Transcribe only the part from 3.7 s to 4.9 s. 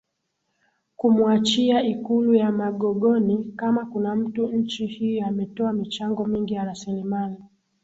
kuna mtu nchi